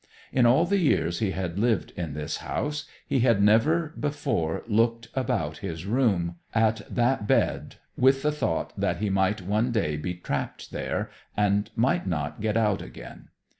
[0.31, 5.09] In all the years he had lived in this house he had never before looked
[5.13, 10.15] about his room, at that bed, with the thought that he might one day be
[10.15, 13.27] trapped there, and might not get out again.